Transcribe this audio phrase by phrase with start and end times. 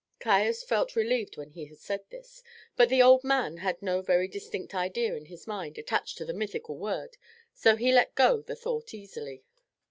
[0.19, 2.41] Caius felt relieved when he had said this,
[2.75, 6.33] but the old man had no very distinct idea in his mind attached to the
[6.33, 7.17] mythical word,
[7.53, 9.43] so he let go the thought easily.